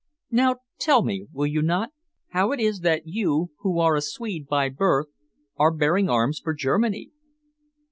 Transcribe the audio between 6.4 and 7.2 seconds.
for Germany?"